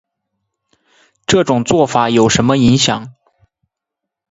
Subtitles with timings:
[1.27, 3.13] 这种做法有什么影响